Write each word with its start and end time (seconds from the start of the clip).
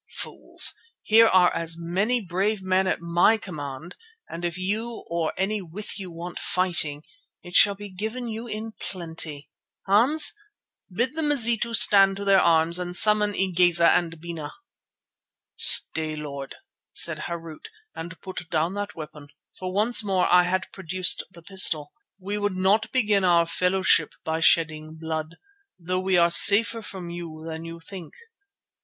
Fools, 0.15 0.73
here 1.03 1.27
are 1.27 1.53
many 1.77 2.25
brave 2.25 2.63
men 2.63 2.87
at 2.87 3.01
my 3.01 3.37
command, 3.37 3.95
and 4.27 4.43
if 4.43 4.57
you 4.57 5.05
or 5.07 5.31
any 5.37 5.61
with 5.61 5.99
you 5.99 6.09
want 6.09 6.39
fighting 6.39 7.03
it 7.43 7.53
shall 7.53 7.75
be 7.75 7.87
given 7.87 8.27
you 8.27 8.47
in 8.47 8.71
plenty. 8.79 9.51
Hans, 9.85 10.33
bid 10.91 11.13
the 11.15 11.21
Mazitu 11.21 11.75
stand 11.75 12.15
to 12.15 12.25
their 12.25 12.39
arms 12.39 12.79
and 12.79 12.97
summon 12.97 13.33
Igeza 13.35 13.89
and 13.91 14.19
Bena." 14.19 14.53
"Stay, 15.53 16.15
Lord," 16.15 16.55
said 16.89 17.19
Harût, 17.27 17.67
"and 17.93 18.19
put 18.21 18.49
down 18.49 18.73
that 18.73 18.95
weapon," 18.95 19.27
for 19.55 19.71
once 19.71 20.03
more 20.03 20.25
I 20.33 20.45
had 20.45 20.71
produced 20.71 21.21
the 21.29 21.43
pistol. 21.43 21.91
"We 22.17 22.39
would 22.39 22.55
not 22.57 22.91
begin 22.91 23.23
our 23.23 23.45
fellowship 23.45 24.15
by 24.23 24.39
shedding 24.39 24.95
blood, 24.95 25.35
though 25.77 25.99
we 25.99 26.17
are 26.17 26.31
safer 26.31 26.81
from 26.81 27.11
you 27.11 27.43
than 27.45 27.65
you 27.65 27.79
think. 27.79 28.15